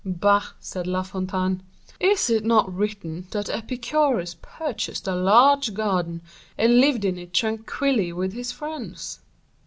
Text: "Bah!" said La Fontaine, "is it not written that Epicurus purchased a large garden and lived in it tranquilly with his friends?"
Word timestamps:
"Bah!" 0.03 0.47
said 0.59 0.87
La 0.87 1.03
Fontaine, 1.03 1.61
"is 1.99 2.27
it 2.31 2.43
not 2.43 2.73
written 2.73 3.27
that 3.29 3.51
Epicurus 3.51 4.35
purchased 4.41 5.07
a 5.07 5.13
large 5.13 5.75
garden 5.75 6.21
and 6.57 6.79
lived 6.79 7.05
in 7.05 7.19
it 7.19 7.33
tranquilly 7.35 8.11
with 8.11 8.33
his 8.33 8.51
friends?" 8.51 9.19